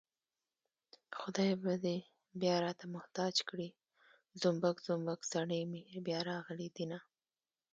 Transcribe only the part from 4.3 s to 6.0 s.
زومبک زومبک څڼې مې